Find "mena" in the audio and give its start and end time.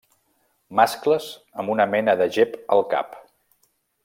1.93-2.19